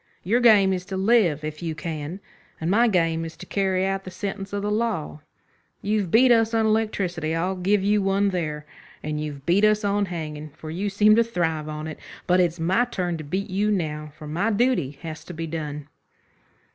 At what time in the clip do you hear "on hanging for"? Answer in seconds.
9.85-10.71